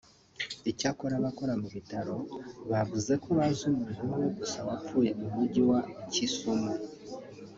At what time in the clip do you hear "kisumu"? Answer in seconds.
6.11-6.73